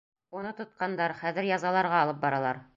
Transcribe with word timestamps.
Уны 0.37 0.53
тотҡандар, 0.61 1.15
хәҙер 1.21 1.49
язаларға 1.53 2.05
алып 2.07 2.25
баралар. 2.27 2.65